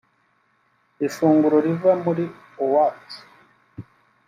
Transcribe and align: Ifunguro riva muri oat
Ifunguro 1.05 1.57
riva 1.65 1.91
muri 2.03 2.23
oat 2.63 3.03